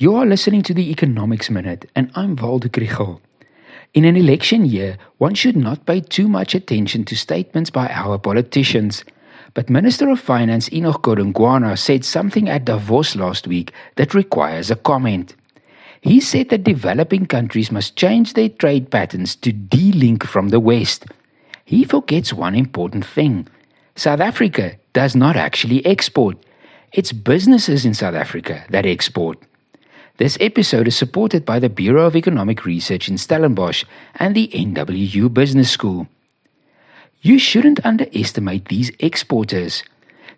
[0.00, 3.20] You are listening to the Economics Minute, and I'm Waldo Krugell.
[3.94, 8.16] In an election year, one should not pay too much attention to statements by our
[8.16, 9.04] politicians.
[9.54, 14.76] But Minister of Finance Enoch Godongwana said something at Davos last week that requires a
[14.76, 15.34] comment.
[16.00, 21.06] He said that developing countries must change their trade patterns to de-link from the West.
[21.64, 23.48] He forgets one important thing.
[23.96, 26.38] South Africa does not actually export.
[26.92, 29.42] It's businesses in South Africa that export.
[30.18, 33.84] This episode is supported by the Bureau of Economic Research in Stellenbosch
[34.16, 36.08] and the NWU Business School.
[37.22, 39.84] You shouldn't underestimate these exporters.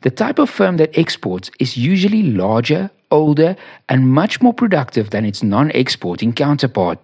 [0.03, 3.57] The type of firm that exports is usually larger, older,
[3.89, 6.99] and much more productive than its non exporting counterpart.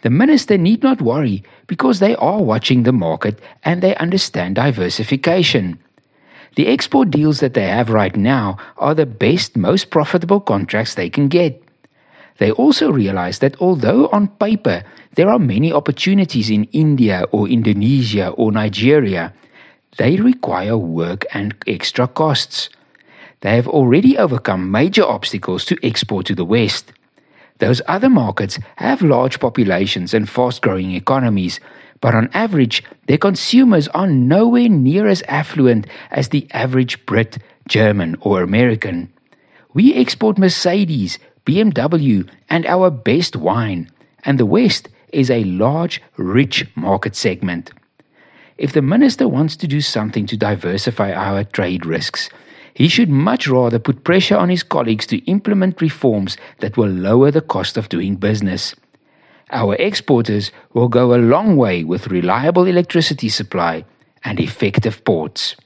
[0.00, 5.78] The minister need not worry because they are watching the market and they understand diversification.
[6.56, 11.08] The export deals that they have right now are the best, most profitable contracts they
[11.08, 11.62] can get.
[12.38, 14.82] They also realize that although on paper
[15.14, 19.32] there are many opportunities in India or Indonesia or Nigeria,
[19.98, 22.70] they require work and extra costs.
[23.40, 26.92] They have already overcome major obstacles to export to the West.
[27.58, 31.60] Those other markets have large populations and fast growing economies,
[32.00, 38.16] but on average, their consumers are nowhere near as affluent as the average Brit, German,
[38.20, 39.12] or American.
[39.74, 43.90] We export Mercedes, BMW, and our best wine,
[44.24, 47.72] and the West is a large, rich market segment.
[48.58, 52.30] If the minister wants to do something to diversify our trade risks,
[52.74, 57.30] he should much rather put pressure on his colleagues to implement reforms that will lower
[57.30, 58.74] the cost of doing business.
[59.50, 63.84] Our exporters will go a long way with reliable electricity supply
[64.24, 65.56] and effective ports.